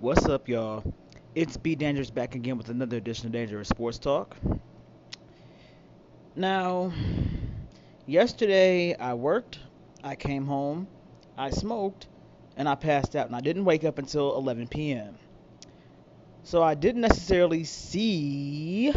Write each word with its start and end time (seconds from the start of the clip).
What's 0.00 0.26
up, 0.26 0.48
y'all? 0.48 0.82
It's 1.34 1.56
B 1.56 1.76
Dangerous 1.76 2.10
back 2.10 2.34
again 2.34 2.58
with 2.58 2.68
another 2.68 2.96
edition 2.96 3.26
of 3.26 3.32
Dangerous 3.32 3.68
Sports 3.68 3.96
Talk. 3.96 4.36
Now, 6.36 6.92
yesterday 8.04 8.96
I 8.96 9.14
worked, 9.14 9.60
I 10.02 10.16
came 10.16 10.46
home, 10.46 10.88
I 11.38 11.50
smoked, 11.50 12.08
and 12.56 12.68
I 12.68 12.74
passed 12.74 13.16
out, 13.16 13.28
and 13.28 13.36
I 13.36 13.40
didn't 13.40 13.64
wake 13.64 13.84
up 13.84 13.98
until 13.98 14.36
11 14.36 14.66
p.m. 14.68 15.16
So 16.42 16.62
I 16.62 16.74
didn't 16.74 17.00
necessarily 17.00 17.64
see 17.64 18.92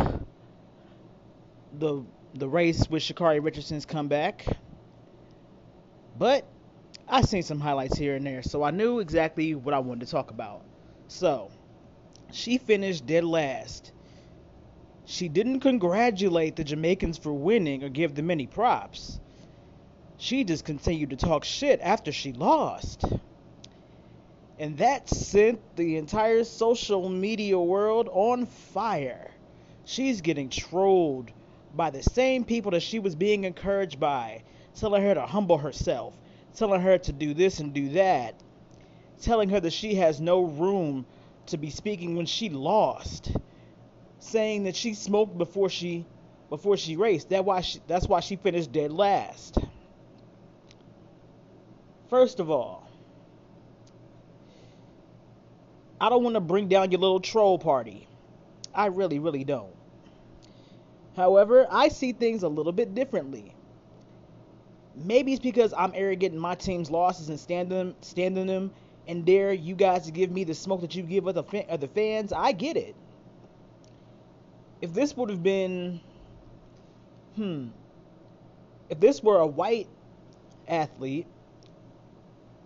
the 1.77 2.03
the 2.33 2.49
race 2.49 2.89
with 2.89 3.03
Sha'Carri 3.03 3.41
Richardson's 3.41 3.85
comeback, 3.85 4.45
but 6.17 6.45
I 7.07 7.21
seen 7.21 7.43
some 7.43 7.59
highlights 7.61 7.97
here 7.97 8.15
and 8.15 8.25
there, 8.25 8.41
so 8.41 8.63
I 8.63 8.71
knew 8.71 8.99
exactly 8.99 9.55
what 9.55 9.73
I 9.73 9.79
wanted 9.79 10.05
to 10.05 10.11
talk 10.11 10.31
about. 10.31 10.63
So, 11.07 11.49
she 12.31 12.57
finished 12.57 13.05
dead 13.05 13.23
last. 13.23 13.91
She 15.05 15.29
didn't 15.29 15.61
congratulate 15.61 16.57
the 16.57 16.65
Jamaicans 16.65 17.17
for 17.17 17.31
winning 17.31 17.83
or 17.83 17.89
give 17.89 18.13
them 18.13 18.29
any 18.29 18.45
props. 18.45 19.19
She 20.17 20.43
just 20.43 20.65
continued 20.65 21.11
to 21.11 21.15
talk 21.15 21.45
shit 21.45 21.79
after 21.81 22.11
she 22.11 22.33
lost. 22.33 23.05
And 24.59 24.77
that 24.79 25.07
sent 25.07 25.61
the 25.75 25.97
entire 25.97 26.43
social 26.43 27.07
media 27.07 27.57
world 27.57 28.09
on 28.11 28.45
fire. 28.45 29.31
She's 29.85 30.21
getting 30.21 30.49
trolled 30.49 31.31
by 31.75 31.91
the 31.91 32.03
same 32.03 32.43
people 32.43 32.71
that 32.71 32.81
she 32.81 32.99
was 32.99 33.15
being 33.15 33.45
encouraged 33.45 33.99
by, 33.99 34.43
telling 34.75 35.03
her 35.03 35.13
to 35.13 35.21
humble 35.21 35.59
herself, 35.59 36.17
telling 36.55 36.81
her 36.81 36.97
to 36.97 37.13
do 37.13 37.33
this 37.33 37.59
and 37.59 37.71
do 37.71 37.89
that, 37.89 38.33
telling 39.21 39.49
her 39.49 39.59
that 39.59 39.73
she 39.73 39.95
has 39.95 40.19
no 40.19 40.43
room 40.43 41.05
to 41.47 41.57
be 41.57 41.69
speaking 41.69 42.15
when 42.15 42.25
she 42.25 42.49
lost, 42.49 43.31
saying 44.19 44.63
that 44.65 44.75
she 44.75 44.93
smoked 44.93 45.37
before 45.37 45.69
she 45.69 46.05
before 46.49 46.77
she 46.77 46.95
raced. 46.95 47.29
That 47.29 47.45
why 47.45 47.61
she, 47.61 47.79
that's 47.87 48.07
why 48.07 48.19
she 48.19 48.35
finished 48.35 48.71
dead 48.71 48.91
last. 48.91 49.57
First 52.09 52.39
of 52.39 52.49
all, 52.49 52.89
I 55.99 56.09
don't 56.09 56.23
want 56.23 56.35
to 56.35 56.41
bring 56.41 56.67
down 56.67 56.91
your 56.91 57.01
little 57.01 57.19
troll 57.19 57.57
party. 57.59 58.07
I 58.73 58.87
really, 58.87 59.19
really 59.19 59.43
don't. 59.43 59.73
However, 61.15 61.67
I 61.69 61.87
see 61.89 62.13
things 62.13 62.43
a 62.43 62.47
little 62.47 62.71
bit 62.71 62.93
differently. 62.93 63.53
Maybe 64.95 65.33
it's 65.33 65.41
because 65.41 65.73
I'm 65.75 65.91
arrogant 65.95 66.33
in 66.33 66.39
my 66.39 66.55
team's 66.55 66.91
losses 66.91 67.29
and 67.29 67.39
standing 67.39 67.95
standing 68.01 68.47
them 68.47 68.71
and 69.07 69.25
dare 69.25 69.53
you 69.53 69.75
guys 69.75 70.05
to 70.05 70.11
give 70.11 70.31
me 70.31 70.43
the 70.43 70.53
smoke 70.53 70.81
that 70.81 70.95
you 70.95 71.03
give 71.03 71.27
other, 71.27 71.43
other 71.69 71.87
fans, 71.87 72.33
I 72.33 72.51
get 72.51 72.77
it. 72.77 72.95
If 74.81 74.93
this 74.93 75.15
would 75.15 75.29
have 75.29 75.41
been, 75.41 76.01
hmm, 77.35 77.67
if 78.89 78.99
this 78.99 79.23
were 79.23 79.39
a 79.39 79.47
white 79.47 79.87
athlete, 80.67 81.25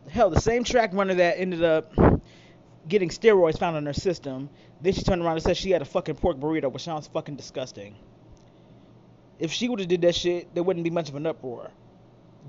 hell, 0.10 0.30
the 0.30 0.42
same 0.42 0.64
track 0.64 0.94
runner 0.94 1.14
that 1.14 1.40
ended 1.40 1.64
up 1.64 1.94
getting 2.88 3.10
steroids 3.10 3.58
found 3.58 3.78
in 3.78 3.86
her 3.86 3.94
system, 3.94 4.50
then 4.82 4.94
she 4.94 5.04
turned 5.04 5.22
around 5.22 5.34
and 5.34 5.44
said 5.44 5.56
she 5.56 5.72
had 5.72 5.82
a 5.82 5.86
fucking 5.86 6.16
pork 6.16 6.38
burrito, 6.38 6.72
which 6.72 6.84
sounds 6.84 7.08
fucking 7.08 7.36
disgusting. 7.36 7.96
If 9.40 9.52
she 9.52 9.70
would 9.70 9.80
have 9.80 9.88
did 9.88 10.02
that 10.02 10.16
shit, 10.16 10.54
there 10.54 10.64
wouldn't 10.64 10.84
be 10.84 10.90
much 10.90 11.10
of 11.10 11.16
an 11.16 11.26
uproar. 11.26 11.72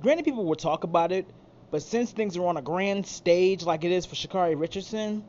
Granted, 0.00 0.24
people 0.24 0.44
would 0.46 0.58
talk 0.58 0.84
about 0.84 1.12
it, 1.12 1.26
but 1.72 1.82
since 1.82 2.12
things 2.12 2.36
are 2.36 2.46
on 2.46 2.58
a 2.58 2.62
grand 2.62 3.06
stage 3.06 3.64
like 3.64 3.82
it 3.82 3.90
is 3.90 4.04
for 4.04 4.14
Sha'Carri 4.14 4.60
Richardson, 4.60 5.24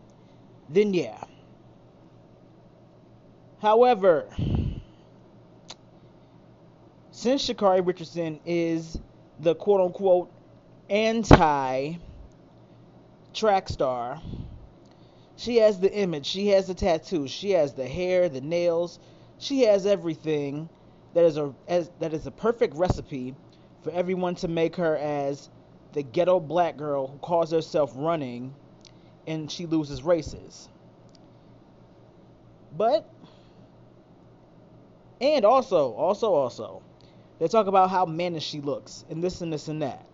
then 0.67 0.93
yeah. 0.93 1.23
However, 3.61 4.27
since 7.11 7.47
Sha'Carri 7.47 7.87
Richardson 7.87 8.41
is 8.45 8.99
the 9.39 9.55
quote 9.55 9.79
unquote 9.79 10.33
anti 10.89 11.93
track 13.33 13.69
star, 13.69 14.21
she 15.37 15.57
has 15.57 15.79
the 15.79 15.91
image, 15.93 16.25
she 16.25 16.49
has 16.49 16.67
the 16.67 16.73
tattoos, 16.73 17.31
she 17.31 17.51
has 17.51 17.73
the 17.73 17.87
hair, 17.87 18.27
the 18.27 18.41
nails, 18.41 18.99
she 19.37 19.61
has 19.61 19.85
everything 19.85 20.67
that 21.13 21.23
is 21.23 21.37
a 21.37 21.53
as, 21.69 21.89
that 22.01 22.13
is 22.13 22.27
a 22.27 22.31
perfect 22.31 22.75
recipe 22.75 23.33
for 23.81 23.91
everyone 23.91 24.35
to 24.35 24.49
make 24.49 24.75
her 24.75 24.97
as 24.97 25.49
the 25.93 26.03
ghetto 26.03 26.39
black 26.39 26.75
girl 26.75 27.07
who 27.07 27.17
calls 27.19 27.51
herself 27.51 27.91
running 27.95 28.53
and 29.27 29.49
she 29.49 29.65
loses 29.65 30.03
races. 30.03 30.67
But 32.75 33.07
and 35.21 35.45
also, 35.45 35.93
also, 35.93 36.33
also, 36.33 36.81
they 37.39 37.47
talk 37.47 37.67
about 37.67 37.89
how 37.89 38.05
mannish 38.05 38.45
she 38.45 38.59
looks 38.59 39.05
and 39.09 39.23
this 39.23 39.41
and 39.41 39.53
this 39.53 39.67
and 39.67 39.81
that. 39.81 40.05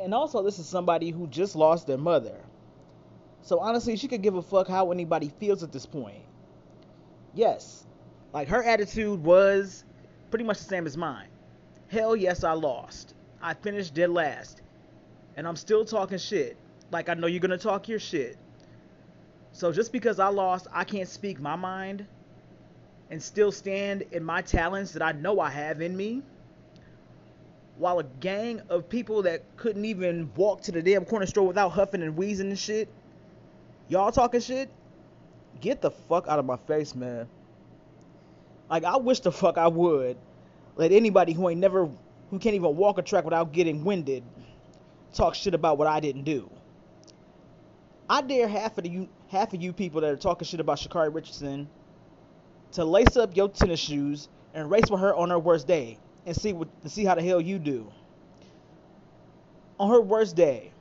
And 0.00 0.12
also, 0.12 0.42
this 0.42 0.58
is 0.58 0.66
somebody 0.66 1.10
who 1.10 1.26
just 1.26 1.56
lost 1.56 1.86
their 1.86 1.98
mother. 1.98 2.36
So 3.42 3.60
honestly, 3.60 3.96
she 3.96 4.08
could 4.08 4.22
give 4.22 4.34
a 4.34 4.42
fuck 4.42 4.66
how 4.66 4.90
anybody 4.90 5.32
feels 5.38 5.62
at 5.62 5.72
this 5.72 5.86
point. 5.86 6.22
Yes, 7.34 7.84
like 8.32 8.48
her 8.48 8.62
attitude 8.62 9.22
was 9.22 9.84
pretty 10.30 10.44
much 10.44 10.58
the 10.58 10.64
same 10.64 10.86
as 10.86 10.96
mine. 10.96 11.28
Hell 11.88 12.16
yes, 12.16 12.42
I 12.42 12.52
lost. 12.52 13.14
I 13.40 13.54
finished 13.54 13.94
dead 13.94 14.10
last. 14.10 14.60
And 15.36 15.46
I'm 15.46 15.56
still 15.56 15.84
talking 15.84 16.18
shit. 16.18 16.56
Like 16.90 17.08
I 17.08 17.14
know 17.14 17.26
you're 17.26 17.40
gonna 17.40 17.58
talk 17.58 17.88
your 17.88 17.98
shit. 17.98 18.36
So 19.52 19.72
just 19.72 19.92
because 19.92 20.18
I 20.18 20.28
lost, 20.28 20.66
I 20.72 20.84
can't 20.84 21.08
speak 21.08 21.40
my 21.40 21.56
mind 21.56 22.06
and 23.10 23.22
still 23.22 23.52
stand 23.52 24.02
in 24.10 24.24
my 24.24 24.42
talents 24.42 24.92
that 24.92 25.02
I 25.02 25.12
know 25.12 25.40
I 25.40 25.50
have 25.50 25.80
in 25.80 25.96
me. 25.96 26.22
While 27.78 27.98
a 27.98 28.04
gang 28.04 28.62
of 28.68 28.88
people 28.88 29.22
that 29.22 29.42
couldn't 29.56 29.84
even 29.84 30.30
walk 30.34 30.62
to 30.62 30.72
the 30.72 30.82
damn 30.82 31.04
corner 31.04 31.26
store 31.26 31.46
without 31.46 31.70
huffing 31.70 32.02
and 32.02 32.16
wheezing 32.16 32.48
and 32.48 32.58
shit, 32.58 32.88
y'all 33.88 34.10
talking 34.10 34.40
shit, 34.40 34.70
get 35.60 35.82
the 35.82 35.90
fuck 35.90 36.26
out 36.26 36.38
of 36.38 36.46
my 36.46 36.56
face, 36.56 36.94
man. 36.94 37.28
Like 38.68 38.84
I 38.84 38.96
wish 38.96 39.20
the 39.20 39.30
fuck 39.30 39.58
I 39.58 39.68
would 39.68 40.16
let 40.76 40.92
anybody 40.92 41.32
who 41.32 41.48
ain't 41.48 41.60
never 41.60 41.88
who 42.30 42.38
can't 42.38 42.54
even 42.54 42.76
walk 42.76 42.98
a 42.98 43.02
track 43.02 43.24
without 43.24 43.52
getting 43.52 43.84
winded 43.84 44.22
talk 45.12 45.34
shit 45.34 45.54
about 45.54 45.78
what 45.78 45.86
I 45.88 46.00
didn't 46.00 46.24
do. 46.24 46.50
I 48.08 48.20
dare 48.22 48.46
half 48.46 48.78
of 48.78 48.86
you 48.86 49.08
half 49.28 49.52
of 49.54 49.60
you 49.60 49.72
people 49.72 50.02
that 50.02 50.10
are 50.10 50.16
talking 50.16 50.46
shit 50.46 50.60
about 50.60 50.78
Sha'Carri 50.78 51.12
Richardson 51.12 51.68
to 52.72 52.84
lace 52.84 53.16
up 53.16 53.36
your 53.36 53.48
tennis 53.48 53.80
shoes 53.80 54.28
and 54.54 54.70
race 54.70 54.90
with 54.90 55.00
her 55.00 55.14
on 55.14 55.30
her 55.30 55.38
worst 55.38 55.66
day 55.66 55.98
and 56.26 56.36
see 56.36 56.52
what 56.52 56.68
and 56.82 56.92
see 56.92 57.04
how 57.04 57.14
the 57.14 57.22
hell 57.22 57.40
you 57.40 57.58
do. 57.58 57.90
On 59.78 59.90
her 59.90 60.00
worst 60.00 60.36
day, 60.36 60.72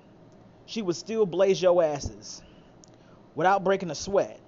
she 0.66 0.82
would 0.82 0.96
still 0.96 1.26
blaze 1.26 1.62
your 1.62 1.84
asses 1.84 2.42
without 3.34 3.64
breaking 3.64 3.92
a 3.92 3.96
sweat. 3.96 4.40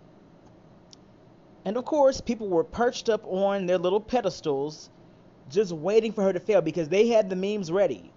And 1.66 1.76
of 1.78 1.86
course, 1.86 2.22
people 2.22 2.48
were 2.48 2.64
perched 2.64 3.10
up 3.10 3.26
on 3.26 3.66
their 3.66 3.78
little 3.78 4.00
pedestals 4.00 4.90
just 5.50 5.72
waiting 5.72 6.12
for 6.12 6.24
her 6.24 6.34
to 6.34 6.40
fail 6.40 6.62
because 6.62 6.90
they 6.90 7.08
had 7.08 7.30
the 7.30 7.36
memes 7.36 7.72
ready. 7.72 8.12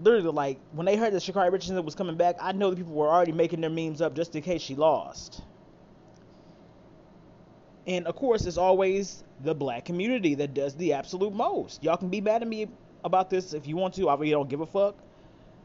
Literally, 0.00 0.30
like 0.30 0.58
when 0.72 0.86
they 0.86 0.96
heard 0.96 1.12
that 1.12 1.22
Sha'Carri 1.22 1.52
Richardson 1.52 1.82
was 1.84 1.94
coming 1.94 2.16
back, 2.16 2.36
I 2.40 2.52
know 2.52 2.70
the 2.70 2.76
people 2.76 2.92
were 2.92 3.08
already 3.08 3.32
making 3.32 3.60
their 3.60 3.70
memes 3.70 4.00
up 4.00 4.14
just 4.14 4.34
in 4.34 4.42
case 4.42 4.60
she 4.60 4.74
lost. 4.74 5.42
And 7.86 8.06
of 8.06 8.16
course, 8.16 8.46
it's 8.46 8.56
always 8.56 9.22
the 9.42 9.54
black 9.54 9.84
community 9.84 10.34
that 10.36 10.54
does 10.54 10.74
the 10.74 10.94
absolute 10.94 11.34
most. 11.34 11.82
Y'all 11.82 11.96
can 11.96 12.08
be 12.08 12.20
mad 12.20 12.42
at 12.42 12.48
me 12.48 12.68
about 13.04 13.30
this 13.30 13.52
if 13.52 13.66
you 13.66 13.76
want 13.76 13.94
to. 13.94 14.08
I 14.08 14.14
really 14.14 14.30
don't 14.30 14.48
give 14.48 14.60
a 14.60 14.66
fuck. 14.66 14.96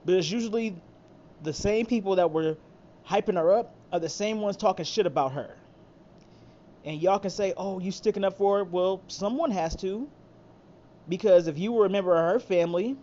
But 0.05 0.15
it's 0.15 0.29
usually 0.29 0.75
the 1.43 1.53
same 1.53 1.85
people 1.85 2.15
that 2.17 2.31
were 2.31 2.57
hyping 3.07 3.35
her 3.35 3.53
up 3.53 3.73
are 3.91 3.99
the 3.99 4.09
same 4.09 4.41
ones 4.41 4.57
talking 4.57 4.85
shit 4.85 5.05
about 5.05 5.31
her. 5.31 5.55
And 6.85 7.01
y'all 7.01 7.19
can 7.19 7.29
say, 7.29 7.53
oh, 7.57 7.79
you 7.79 7.91
sticking 7.91 8.23
up 8.23 8.37
for 8.37 8.59
her? 8.59 8.63
Well, 8.63 9.01
someone 9.07 9.51
has 9.51 9.75
to. 9.77 10.09
Because 11.09 11.47
if 11.47 11.57
you 11.57 11.71
were 11.71 11.87
a 11.87 11.89
member 11.89 12.15
of 12.15 12.33
her 12.33 12.39
family, 12.39 12.95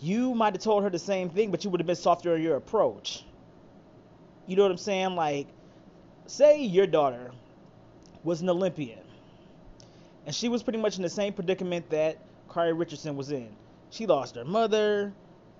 you 0.00 0.34
might 0.34 0.54
have 0.54 0.62
told 0.62 0.82
her 0.84 0.90
the 0.90 0.98
same 0.98 1.28
thing, 1.28 1.50
but 1.50 1.62
you 1.62 1.70
would 1.70 1.80
have 1.80 1.86
been 1.86 1.96
softer 1.96 2.34
in 2.34 2.42
your 2.42 2.56
approach. 2.56 3.24
You 4.46 4.56
know 4.56 4.62
what 4.62 4.70
I'm 4.70 4.78
saying? 4.78 5.14
Like, 5.14 5.46
say 6.26 6.62
your 6.62 6.86
daughter 6.86 7.30
was 8.24 8.40
an 8.40 8.48
Olympian, 8.48 9.04
and 10.24 10.34
she 10.34 10.48
was 10.48 10.62
pretty 10.62 10.78
much 10.78 10.96
in 10.96 11.02
the 11.02 11.10
same 11.10 11.34
predicament 11.34 11.90
that 11.90 12.18
Carrie 12.52 12.72
Richardson 12.72 13.16
was 13.16 13.30
in. 13.30 13.48
She 13.90 14.06
lost 14.06 14.36
her 14.36 14.44
mother. 14.44 15.12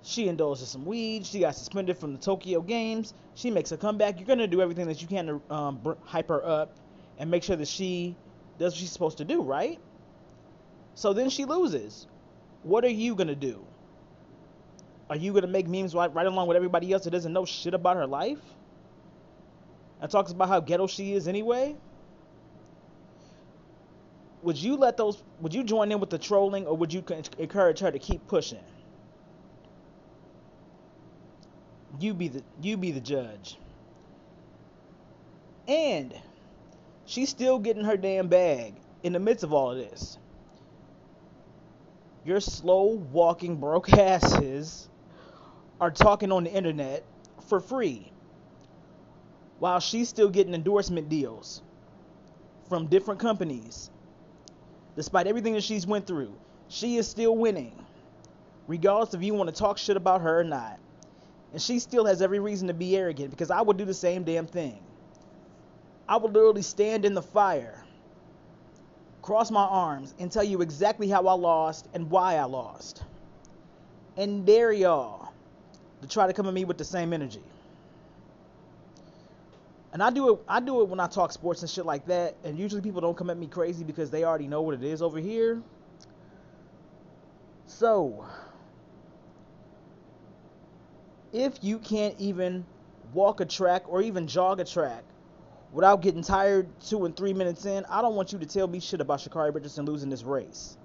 She 0.02 0.28
indulged 0.28 0.62
in 0.62 0.66
some 0.66 0.86
weed. 0.86 1.26
She 1.26 1.40
got 1.40 1.54
suspended 1.56 1.98
from 1.98 2.12
the 2.12 2.19
Tokyo 2.19 2.60
Games. 2.60 3.12
She 3.34 3.50
makes 3.50 3.72
a 3.72 3.76
comeback. 3.76 4.19
You're 4.19 4.26
gonna 4.26 4.46
do 4.46 4.62
everything 4.62 4.86
that 4.86 5.02
you 5.02 5.08
can 5.08 5.26
to 5.26 5.54
um, 5.54 5.96
hype 6.04 6.28
her 6.28 6.44
up 6.44 6.76
and 7.19 7.31
make 7.31 7.42
sure 7.42 7.56
that 7.56 7.69
she 7.69 8.16
does 8.58 8.72
what 8.72 8.78
she's 8.81 8.92
supposed 8.92 9.19
to 9.19 9.24
do, 9.24 9.42
right? 9.42 9.78
So 10.98 11.12
then 11.12 11.30
she 11.30 11.44
loses. 11.44 12.08
What 12.64 12.84
are 12.84 12.88
you 12.90 13.14
to 13.14 13.36
do? 13.36 13.64
are 15.08 15.16
you 15.16 15.32
gonna 15.32 15.46
make 15.46 15.68
memes 15.68 15.94
right, 15.94 16.12
right 16.12 16.26
along 16.26 16.48
with 16.48 16.56
everybody 16.56 16.92
else 16.92 17.04
that 17.04 17.10
doesn't 17.10 17.32
know 17.32 17.44
shit 17.44 17.72
about 17.72 17.96
her 17.96 18.06
life? 18.06 18.40
And 20.00 20.10
talks 20.10 20.32
about 20.32 20.48
how 20.48 20.58
ghetto 20.58 20.88
she 20.88 21.14
is 21.14 21.28
anyway? 21.28 21.76
Would 24.42 24.60
you 24.60 24.74
let 24.74 24.96
those 24.96 25.22
would 25.40 25.54
you 25.54 25.62
join 25.62 25.92
in 25.92 26.00
with 26.00 26.10
the 26.10 26.18
trolling 26.18 26.66
or 26.66 26.76
would 26.76 26.92
you 26.92 27.04
encourage 27.38 27.78
her 27.78 27.92
to 27.92 27.98
keep 28.00 28.26
pushing? 28.26 28.64
You 32.00 32.12
be 32.12 32.26
the 32.26 32.42
you 32.60 32.76
be 32.76 32.90
the 32.90 33.00
judge. 33.00 33.56
And 35.68 36.12
she's 37.06 37.28
still 37.28 37.60
getting 37.60 37.84
her 37.84 37.96
damn 37.96 38.26
bag 38.26 38.74
in 39.04 39.12
the 39.12 39.20
midst 39.20 39.44
of 39.44 39.52
all 39.52 39.70
of 39.70 39.78
this. 39.78 40.18
Your 42.28 42.40
slow 42.40 42.88
walking 43.10 43.56
broke 43.56 43.90
asses 43.94 44.86
are 45.80 45.90
talking 45.90 46.30
on 46.30 46.44
the 46.44 46.52
internet 46.52 47.02
for 47.46 47.58
free 47.58 48.12
while 49.60 49.80
she's 49.80 50.10
still 50.10 50.28
getting 50.28 50.52
endorsement 50.52 51.08
deals 51.08 51.62
from 52.69 52.86
different 52.88 53.19
companies. 53.19 53.90
Despite 54.94 55.26
everything 55.26 55.54
that 55.54 55.64
she's 55.64 55.86
went 55.86 56.06
through, 56.06 56.34
she 56.69 56.98
is 56.98 57.08
still 57.08 57.34
winning. 57.34 57.82
Regardless 58.66 59.14
if 59.14 59.22
you 59.22 59.32
want 59.32 59.48
to 59.48 59.58
talk 59.58 59.78
shit 59.78 59.96
about 59.96 60.20
her 60.20 60.40
or 60.40 60.44
not. 60.44 60.78
And 61.54 61.62
she 61.62 61.78
still 61.78 62.04
has 62.04 62.20
every 62.20 62.40
reason 62.40 62.69
to 62.69 62.74
be 62.74 62.94
arrogant 62.94 63.31
because 63.31 63.50
I 63.50 63.62
would 63.62 63.78
do 63.78 63.86
the 63.86 63.94
same 63.94 64.24
damn 64.24 64.46
thing. 64.46 64.82
I 66.06 66.19
would 66.19 66.34
literally 66.34 66.60
stand 66.60 67.06
in 67.06 67.14
the 67.14 67.22
fire, 67.22 67.86
cross 69.28 69.50
my 69.50 69.60
arms, 69.66 70.14
and 70.19 70.32
tell 70.32 70.42
you 70.42 70.62
exactly 70.62 71.06
how 71.06 71.26
I 71.26 71.34
lost 71.34 71.86
and 71.92 72.10
why 72.10 72.36
I 72.36 72.44
lost. 72.44 73.02
And 74.16 74.46
dare 74.46 74.72
y'all 74.72 75.30
to 76.00 76.08
try 76.08 76.26
to 76.26 76.32
come 76.32 76.46
at 76.46 76.54
me 76.54 76.64
with 76.64 76.78
the 76.78 76.84
same 76.84 77.12
energy. 77.12 77.42
And 79.92 80.02
I 80.02 80.08
do 80.08 80.32
it 80.32 80.40
I 80.48 80.60
do 80.60 80.80
it 80.80 80.88
when 80.88 80.98
I 80.98 81.08
talk 81.08 81.32
sports 81.32 81.60
and 81.60 81.70
shit 81.70 81.84
like 81.84 82.06
that, 82.06 82.36
and 82.42 82.58
usually 82.58 82.80
people 82.80 83.02
don't 83.02 83.19
come 83.19 83.28
at 83.28 83.36
me 83.36 83.46
crazy 83.48 83.84
because 83.84 84.10
they 84.10 84.25
already 84.25 84.48
know 84.48 84.62
what 84.62 84.72
it 84.72 84.82
is 84.82 85.02
over 85.02 85.19
here. 85.19 85.60
So, 87.66 88.24
if 91.34 91.62
you 91.62 91.81
can't 91.81 92.14
even 92.19 92.64
walk 93.12 93.40
a 93.40 93.44
track 93.44 93.82
or 93.88 94.00
even 94.00 94.26
jog 94.26 94.58
a 94.58 94.64
track 94.64 95.04
without 95.73 96.03
getting 96.03 96.23
tired 96.23 96.69
two 96.81 97.05
and 97.05 97.17
three 97.17 97.32
minutes 97.32 97.65
in, 97.67 97.85
I 97.87 98.03
don't 98.03 98.15
want 98.15 98.32
you 98.32 98.38
to 98.38 98.47
tell 98.47 98.67
me 98.67 98.81
shit 98.81 99.00
about 99.00 99.20
Sha'Carri 99.20 99.55
Richardson 99.55 99.85
losing 99.85 100.11
this 100.11 100.23
race. 100.23 100.76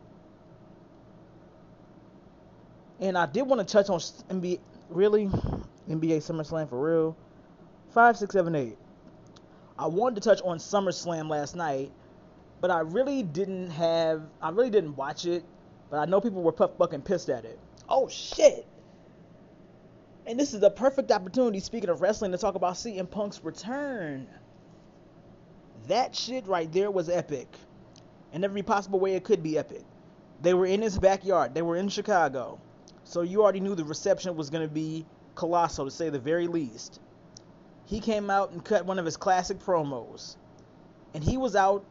And 3.00 3.18
I 3.18 3.26
did 3.26 3.44
want 3.44 3.66
to 3.68 3.72
touch 3.72 3.90
on 3.90 4.00
NBA, 4.00 4.60
really? 4.90 5.28
NBA 5.90 6.18
SummerSlam 6.18 6.70
for 6.70 6.82
real? 6.82 7.18
Five, 7.94 8.18
six, 8.18 8.34
seven, 8.34 8.56
eight. 8.56 8.78
I 9.78 9.88
wanted 9.88 10.22
to 10.22 10.30
touch 10.30 10.42
on 10.44 10.58
SummerSlam 10.58 11.30
last 11.30 11.56
night, 11.56 11.92
but 12.62 12.72
I 12.72 12.80
really 12.80 13.24
didn't 13.24 13.72
have, 13.72 14.24
I 14.42 14.50
really 14.50 14.70
didn't 14.70 14.96
watch 14.96 15.26
it, 15.26 15.44
but 15.90 15.98
I 15.98 16.06
know 16.06 16.22
people 16.22 16.44
were 16.44 16.52
fucking 16.52 17.02
pissed 17.02 17.30
at 17.30 17.46
it. 17.46 17.60
Oh 17.90 18.08
shit! 18.08 18.66
And 20.26 20.40
this 20.40 20.54
is 20.54 20.62
the 20.62 20.70
perfect 20.70 21.12
opportunity, 21.12 21.60
speaking 21.60 21.90
of 21.90 22.02
wrestling, 22.02 22.32
to 22.32 22.38
talk 22.38 22.56
about 22.56 22.76
CM 22.76 23.10
Punk's 23.10 23.44
return. 23.44 24.28
That 25.88 26.16
shit 26.16 26.48
right 26.48 26.72
there 26.72 26.92
was 26.92 27.10
epic. 27.10 27.48
In 28.32 28.44
every 28.44 28.64
possible 28.64 29.00
way 29.00 29.16
it 29.16 29.24
could 29.24 29.44
be 29.44 29.58
epic. 29.58 29.84
They 30.42 30.54
were 30.54 30.66
in 30.66 30.82
his 30.82 30.98
backyard, 30.98 31.54
they 31.54 31.62
were 31.62 31.78
in 31.78 31.90
Chicago. 31.90 32.60
So 33.04 33.22
you 33.22 33.44
already 33.44 33.60
knew 33.60 33.76
the 33.76 33.84
reception 33.84 34.36
was 34.36 34.50
going 34.50 34.68
to 34.68 34.74
be 34.74 35.06
colossal, 35.36 35.86
to 35.86 35.92
say 35.92 36.10
the 36.10 36.20
very 36.20 36.48
least. 36.48 37.00
He 37.86 38.00
came 38.00 38.30
out 38.30 38.52
and 38.52 38.64
cut 38.64 38.86
one 38.86 38.98
of 38.98 39.06
his 39.06 39.18
classic 39.18 39.60
promos. 39.60 40.36
And 41.14 41.24
he 41.24 41.38
was 41.38 41.56
out 41.56 41.86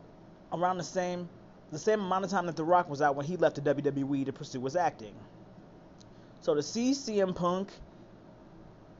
around 0.52 0.78
the 0.78 0.84
same 0.84 1.28
the 1.70 1.78
same 1.78 2.00
amount 2.00 2.24
of 2.24 2.30
time 2.30 2.44
that 2.46 2.56
The 2.56 2.64
Rock 2.64 2.90
was 2.90 3.00
out 3.00 3.16
when 3.16 3.24
he 3.24 3.38
left 3.38 3.56
the 3.56 3.74
WWE 3.74 4.26
to 4.26 4.32
pursue 4.32 4.62
his 4.64 4.76
acting. 4.76 5.14
So 6.42 6.54
to 6.54 6.62
see 6.62 6.90
CM 6.90 7.34
Punk 7.34 7.70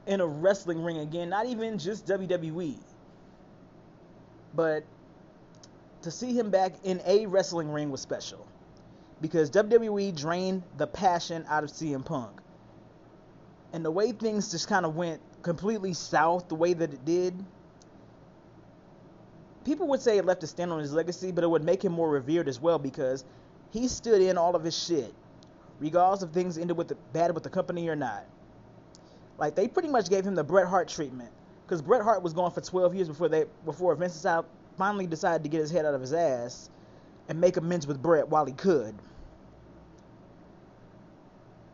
in 0.07 0.21
a 0.21 0.25
wrestling 0.25 0.83
ring 0.83 0.97
again, 0.97 1.29
not 1.29 1.45
even 1.45 1.77
just 1.77 2.07
WWE, 2.07 2.79
but 4.53 4.83
to 6.03 6.11
see 6.11 6.37
him 6.37 6.49
back 6.49 6.73
in 6.83 7.01
a 7.05 7.25
wrestling 7.25 7.71
ring 7.71 7.89
was 7.89 8.01
special 8.01 8.45
because 9.21 9.49
WWE 9.51 10.15
drained 10.15 10.63
the 10.77 10.85
passion 10.85 11.45
out 11.47 11.63
of 11.63 11.71
CM 11.71 12.03
Punk. 12.03 12.41
And 13.71 13.83
the 13.83 13.91
way 13.91 14.11
things 14.11 14.51
just 14.51 14.67
kind 14.67 14.85
of 14.85 14.95
went 14.95 15.21
completely 15.41 15.93
south, 15.93 16.49
the 16.49 16.55
way 16.55 16.73
that 16.73 16.93
it 16.93 17.05
did, 17.05 17.33
people 19.63 19.87
would 19.87 20.01
say 20.01 20.17
it 20.17 20.25
left 20.25 20.43
a 20.43 20.47
stain 20.47 20.69
on 20.69 20.79
his 20.79 20.93
legacy, 20.93 21.31
but 21.31 21.43
it 21.43 21.49
would 21.49 21.63
make 21.63 21.83
him 21.83 21.93
more 21.93 22.09
revered 22.09 22.47
as 22.47 22.59
well 22.59 22.77
because 22.77 23.23
he 23.71 23.87
stood 23.87 24.21
in 24.21 24.37
all 24.37 24.55
of 24.55 24.63
his 24.63 24.77
shit, 24.77 25.13
regardless 25.79 26.21
of 26.21 26.31
things 26.31 26.57
ended 26.57 26.77
with 26.77 26.89
the, 26.89 26.95
bad 27.13 27.33
with 27.33 27.43
the 27.43 27.49
company 27.49 27.87
or 27.87 27.95
not. 27.95 28.25
Like 29.37 29.55
they 29.55 29.67
pretty 29.67 29.89
much 29.89 30.09
gave 30.09 30.25
him 30.25 30.35
the 30.35 30.43
Bret 30.43 30.67
Hart 30.67 30.89
treatment 30.89 31.31
because 31.65 31.81
Bret 31.81 32.01
Hart 32.01 32.21
was 32.21 32.33
gone 32.33 32.51
for 32.51 32.61
12 32.61 32.95
years 32.95 33.07
before 33.07 33.29
they 33.29 33.45
before 33.65 33.95
Vince 33.95 34.25
finally 34.77 35.07
decided 35.07 35.43
to 35.43 35.49
get 35.49 35.61
his 35.61 35.71
head 35.71 35.85
out 35.85 35.93
of 35.93 36.01
his 36.01 36.13
ass 36.13 36.69
and 37.29 37.39
make 37.39 37.57
amends 37.57 37.87
with 37.87 38.01
Bret 38.01 38.27
while 38.27 38.45
he 38.45 38.53
could. 38.53 38.95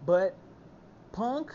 But 0.05 0.35
Punk, 1.11 1.51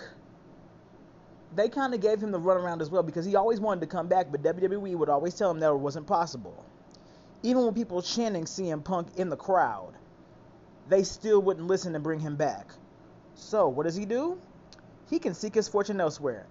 they 1.54 1.68
kind 1.68 1.94
of 1.94 2.00
gave 2.00 2.20
him 2.20 2.30
the 2.30 2.38
runaround 2.40 2.80
as 2.80 2.90
well 2.90 3.02
because 3.02 3.24
he 3.24 3.36
always 3.36 3.60
wanted 3.60 3.80
to 3.82 3.86
come 3.86 4.08
back, 4.08 4.26
but 4.30 4.42
WWE 4.42 4.96
would 4.96 5.08
always 5.08 5.34
tell 5.34 5.50
him 5.50 5.60
that 5.60 5.70
it 5.70 5.78
wasn't 5.78 6.06
possible. 6.06 6.64
Even 7.42 7.64
when 7.64 7.74
people 7.74 8.00
chanting 8.02 8.44
CM 8.44 8.82
Punk 8.82 9.08
in 9.16 9.28
the 9.28 9.36
crowd, 9.36 9.92
they 10.88 11.02
still 11.02 11.40
wouldn't 11.40 11.66
listen 11.66 11.94
and 11.94 12.02
bring 12.02 12.20
him 12.20 12.36
back. 12.36 12.68
So 13.34 13.68
what 13.68 13.84
does 13.84 13.96
he 13.96 14.06
do? 14.06 14.38
He 15.10 15.18
can 15.18 15.34
seek 15.34 15.54
his 15.54 15.68
fortune 15.68 16.00
elsewhere. 16.00 16.46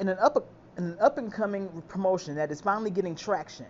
In 0.00 0.08
an 0.08 0.18
up 0.18 0.46
an 0.76 0.96
up 1.00 1.18
and 1.18 1.32
coming 1.32 1.82
promotion 1.88 2.36
that 2.36 2.50
is 2.50 2.60
finally 2.60 2.90
getting 2.90 3.14
traction. 3.14 3.66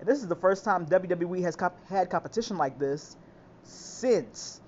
And 0.00 0.08
this 0.08 0.20
is 0.20 0.28
the 0.28 0.36
first 0.36 0.64
time 0.64 0.86
WWE 0.86 1.42
has 1.42 1.56
had 1.88 2.10
competition 2.10 2.56
like 2.56 2.78
this 2.78 3.16
since 3.64 4.60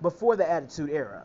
before 0.00 0.36
the 0.36 0.50
Attitude 0.50 0.90
Era. 0.90 1.24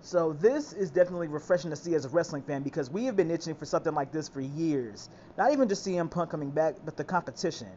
So 0.00 0.34
this 0.34 0.72
is 0.72 0.90
definitely 0.90 1.26
refreshing 1.26 1.70
to 1.70 1.76
see 1.76 1.94
as 1.96 2.04
a 2.04 2.08
wrestling 2.08 2.42
fan 2.42 2.62
because 2.62 2.88
we 2.90 3.06
have 3.06 3.16
been 3.16 3.30
itching 3.30 3.56
for 3.56 3.64
something 3.64 3.92
like 3.92 4.12
this 4.12 4.28
for 4.28 4.40
years. 4.40 5.10
Not 5.36 5.52
even 5.52 5.68
just 5.68 5.84
CM 5.84 6.08
Punk 6.08 6.30
coming 6.30 6.50
back, 6.50 6.76
but 6.84 6.96
the 6.96 7.02
competition. 7.02 7.72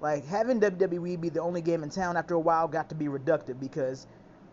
Like 0.00 0.26
having 0.26 0.60
WWE 0.60 1.18
be 1.20 1.30
the 1.30 1.40
only 1.40 1.62
game 1.62 1.82
in 1.82 1.88
town 1.88 2.18
after 2.18 2.34
a 2.34 2.38
while 2.38 2.68
got 2.68 2.90
to 2.90 2.94
be 2.94 3.06
reductive 3.06 3.58
because 3.58 4.06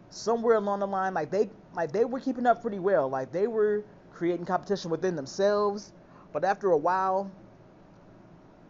somewhere 0.10 0.56
along 0.56 0.80
the 0.80 0.88
line, 0.88 1.14
like 1.14 1.32
they 1.32 1.50
like 1.76 1.92
they 1.92 2.06
were 2.06 2.20
keeping 2.20 2.46
up 2.46 2.62
pretty 2.62 2.80
well. 2.80 3.10
Like 3.10 3.32
they 3.32 3.48
were 3.48 3.84
creating 4.14 4.46
competition 4.46 4.90
within 4.92 5.16
themselves, 5.16 5.92
but 6.34 6.44
after 6.44 6.72
a 6.72 6.78
while, 6.78 7.30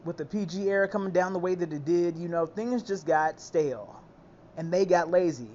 with 0.05 0.17
the 0.17 0.25
PG 0.25 0.69
era 0.69 0.87
coming 0.87 1.11
down 1.11 1.33
the 1.33 1.39
way 1.39 1.55
that 1.55 1.71
it 1.73 1.85
did, 1.85 2.17
you 2.17 2.27
know, 2.27 2.45
things 2.45 2.83
just 2.83 3.05
got 3.05 3.39
stale, 3.39 4.01
and 4.57 4.71
they 4.71 4.85
got 4.85 5.09
lazy, 5.09 5.49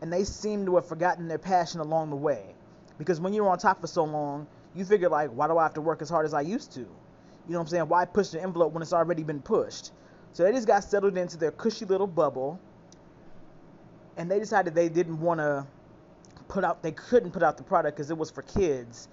and 0.00 0.12
they 0.12 0.24
seemed 0.24 0.66
to 0.66 0.76
have 0.76 0.86
forgotten 0.86 1.28
their 1.28 1.38
passion 1.38 1.80
along 1.80 2.10
the 2.10 2.16
way. 2.16 2.54
Because 2.98 3.20
when 3.20 3.32
you're 3.32 3.48
on 3.48 3.58
top 3.58 3.80
for 3.80 3.86
so 3.86 4.04
long, 4.04 4.46
you 4.74 4.84
figure 4.84 5.08
like, 5.08 5.30
why 5.30 5.48
do 5.48 5.58
I 5.58 5.62
have 5.62 5.74
to 5.74 5.80
work 5.80 6.02
as 6.02 6.10
hard 6.10 6.26
as 6.26 6.34
I 6.34 6.42
used 6.42 6.72
to? 6.72 6.80
You 6.80 6.86
know 7.48 7.58
what 7.58 7.62
I'm 7.62 7.68
saying? 7.68 7.88
Why 7.88 8.04
push 8.04 8.28
the 8.28 8.42
envelope 8.42 8.72
when 8.72 8.82
it's 8.82 8.92
already 8.92 9.22
been 9.22 9.40
pushed? 9.40 9.92
So 10.32 10.44
they 10.44 10.52
just 10.52 10.66
got 10.66 10.84
settled 10.84 11.16
into 11.16 11.36
their 11.36 11.50
cushy 11.50 11.84
little 11.84 12.06
bubble 12.06 12.60
and 14.20 14.30
they 14.30 14.38
decided 14.38 14.74
they 14.74 14.90
didn't 14.90 15.18
want 15.18 15.40
to 15.40 15.66
put 16.48 16.62
out 16.62 16.82
they 16.82 16.92
couldn't 16.92 17.30
put 17.30 17.42
out 17.42 17.56
the 17.56 17.62
product 17.62 17.96
because 17.96 18.10
it 18.10 18.18
was 18.18 18.30
for 18.30 18.42
kids. 18.42 19.08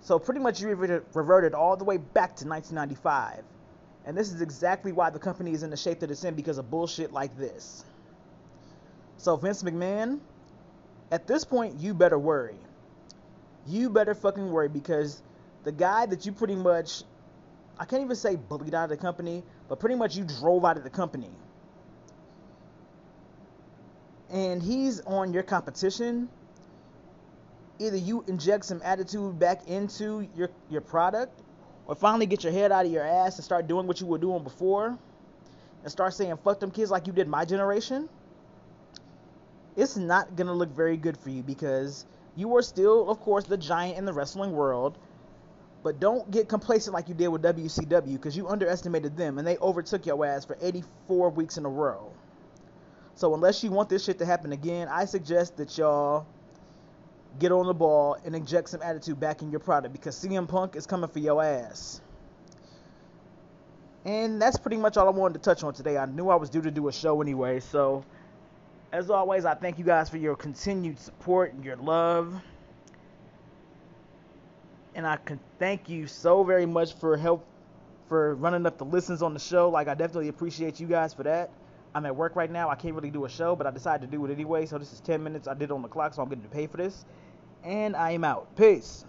So 0.00 0.18
pretty 0.18 0.40
much 0.40 0.60
you 0.60 0.66
reverted, 0.66 1.04
reverted 1.14 1.54
all 1.54 1.76
the 1.76 1.84
way 1.84 1.96
back 1.96 2.34
to 2.36 2.48
1995 2.48 3.44
and 4.04 4.16
this 4.16 4.32
is 4.32 4.40
exactly 4.40 4.90
why 4.90 5.10
the 5.10 5.18
company 5.20 5.52
is 5.52 5.62
in 5.62 5.70
the 5.70 5.76
shape 5.76 6.00
that 6.00 6.10
it's 6.10 6.24
in 6.24 6.34
because 6.34 6.58
of 6.58 6.68
bullshit 6.72 7.12
like 7.12 7.38
this. 7.38 7.84
So 9.16 9.36
vince 9.36 9.62
mcmahon 9.62 10.18
at 11.12 11.28
this 11.28 11.44
point 11.44 11.78
you 11.78 11.94
better 11.94 12.18
worry. 12.18 12.58
You 13.64 13.88
better 13.90 14.14
fucking 14.14 14.50
worry 14.50 14.68
because 14.68 15.22
the 15.62 15.70
guy 15.70 16.04
that 16.06 16.26
you 16.26 16.32
pretty 16.32 16.56
much 16.56 17.04
i 17.78 17.84
can't 17.84 18.02
even 18.02 18.16
say 18.16 18.34
bullied 18.34 18.74
out 18.74 18.84
of 18.84 18.90
the 18.90 18.96
company 18.96 19.44
but 19.68 19.78
pretty 19.78 19.94
much 19.94 20.16
you 20.16 20.24
drove 20.24 20.64
out 20.64 20.76
of 20.76 20.82
the 20.82 20.90
company 20.90 21.30
and 24.30 24.62
he's 24.62 25.00
on 25.02 25.32
your 25.32 25.42
competition, 25.44 26.28
either 27.78 27.96
you 27.96 28.24
inject 28.28 28.64
some 28.66 28.80
attitude 28.84 29.38
back 29.38 29.68
into 29.68 30.28
your 30.36 30.50
your 30.70 30.82
product, 30.82 31.42
or 31.86 31.94
finally 31.96 32.26
get 32.26 32.44
your 32.44 32.52
head 32.52 32.72
out 32.72 32.86
of 32.86 32.92
your 32.92 33.04
ass 33.04 33.36
and 33.36 33.44
start 33.44 33.68
doing 33.68 33.86
what 33.86 34.00
you 34.00 34.06
were 34.06 34.18
doing 34.18 34.42
before, 34.44 34.98
and 35.82 35.92
start 35.92 36.14
saying 36.14 36.36
fuck 36.44 36.60
them 36.60 36.70
kids 36.70 36.90
like 36.90 37.06
you 37.06 37.12
did 37.12 37.28
my 37.28 37.44
generation. 37.44 38.08
it's 39.76 39.96
not 39.96 40.36
gonna 40.36 40.52
look 40.54 40.70
very 40.74 40.96
good 40.96 41.16
for 41.16 41.30
you 41.30 41.42
because 41.42 42.06
you 42.36 42.56
are 42.56 42.62
still, 42.62 43.10
of 43.10 43.20
course, 43.20 43.44
the 43.46 43.56
giant 43.58 43.98
in 43.98 44.04
the 44.04 44.12
wrestling 44.12 44.52
world. 44.52 44.98
But 45.84 46.00
don't 46.00 46.30
get 46.30 46.48
complacent 46.48 46.94
like 46.94 47.08
you 47.08 47.14
did 47.14 47.28
with 47.28 47.42
WCW 47.42 48.14
because 48.14 48.36
you 48.36 48.48
underestimated 48.48 49.16
them 49.16 49.38
and 49.38 49.46
they 49.46 49.58
overtook 49.58 50.06
your 50.06 50.24
ass 50.26 50.44
for 50.44 50.58
84 50.60 51.30
weeks 51.30 51.58
in 51.58 51.66
a 51.66 51.70
row. 51.70 52.12
So 53.18 53.34
unless 53.34 53.64
you 53.64 53.72
want 53.72 53.88
this 53.88 54.04
shit 54.04 54.20
to 54.20 54.24
happen 54.24 54.52
again, 54.52 54.86
I 54.86 55.04
suggest 55.04 55.56
that 55.56 55.76
y'all 55.76 56.24
get 57.40 57.50
on 57.50 57.66
the 57.66 57.74
ball 57.74 58.16
and 58.24 58.32
inject 58.32 58.68
some 58.68 58.80
attitude 58.80 59.18
back 59.18 59.42
in 59.42 59.50
your 59.50 59.58
product 59.58 59.92
because 59.92 60.14
CM 60.14 60.46
Punk 60.46 60.76
is 60.76 60.86
coming 60.86 61.10
for 61.10 61.18
your 61.18 61.42
ass. 61.42 62.00
And 64.04 64.40
that's 64.40 64.56
pretty 64.56 64.76
much 64.76 64.96
all 64.96 65.08
I 65.08 65.10
wanted 65.10 65.34
to 65.34 65.40
touch 65.40 65.64
on 65.64 65.74
today. 65.74 65.98
I 65.98 66.06
knew 66.06 66.28
I 66.28 66.36
was 66.36 66.48
due 66.48 66.62
to 66.62 66.70
do 66.70 66.86
a 66.86 66.92
show 66.92 67.20
anyway, 67.20 67.58
so 67.58 68.04
as 68.92 69.10
always, 69.10 69.44
I 69.44 69.54
thank 69.54 69.80
you 69.80 69.84
guys 69.84 70.08
for 70.08 70.18
your 70.18 70.36
continued 70.36 71.00
support 71.00 71.52
and 71.54 71.64
your 71.64 71.74
love. 71.74 72.40
And 74.94 75.04
I 75.04 75.16
can 75.16 75.40
thank 75.58 75.88
you 75.88 76.06
so 76.06 76.44
very 76.44 76.66
much 76.66 76.94
for 76.94 77.16
help 77.16 77.44
for 78.08 78.36
running 78.36 78.64
up 78.64 78.78
the 78.78 78.84
listens 78.84 79.22
on 79.22 79.34
the 79.34 79.40
show. 79.40 79.70
Like 79.70 79.88
I 79.88 79.94
definitely 79.94 80.28
appreciate 80.28 80.78
you 80.78 80.86
guys 80.86 81.12
for 81.12 81.24
that. 81.24 81.50
I'm 81.98 82.06
at 82.06 82.14
work 82.14 82.36
right 82.36 82.50
now. 82.50 82.70
I 82.70 82.76
can't 82.76 82.94
really 82.94 83.10
do 83.10 83.24
a 83.24 83.28
show, 83.28 83.56
but 83.56 83.66
I 83.66 83.72
decided 83.72 84.08
to 84.08 84.16
do 84.16 84.24
it 84.24 84.30
anyway. 84.30 84.66
So 84.66 84.78
this 84.78 84.92
is 84.92 85.00
10 85.00 85.20
minutes 85.20 85.48
I 85.48 85.54
did 85.54 85.72
on 85.72 85.82
the 85.82 85.88
clock, 85.88 86.14
so 86.14 86.22
I'm 86.22 86.28
getting 86.28 86.44
to 86.44 86.48
pay 86.48 86.68
for 86.68 86.76
this. 86.76 87.04
And 87.64 87.96
I 87.96 88.12
am 88.12 88.22
out. 88.22 88.54
Peace. 88.54 89.04